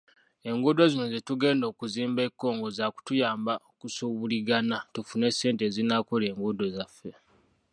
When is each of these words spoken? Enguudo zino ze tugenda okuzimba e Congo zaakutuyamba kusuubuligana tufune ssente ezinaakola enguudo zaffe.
Enguudo 0.49 0.81
zino 0.91 1.05
ze 1.13 1.19
tugenda 1.27 1.65
okuzimba 1.71 2.19
e 2.27 2.29
Congo 2.41 2.67
zaakutuyamba 2.77 3.53
kusuubuligana 3.79 4.77
tufune 4.93 5.27
ssente 5.31 5.61
ezinaakola 5.65 6.23
enguudo 6.31 6.65
zaffe. 6.75 7.11